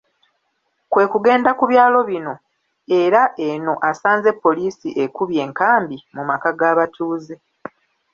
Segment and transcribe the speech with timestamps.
[0.91, 2.33] Kwe kugenda ku byalo bino
[3.01, 7.35] era eno asanze ppoliisi ekubye enkambi mu maka g’abatuuze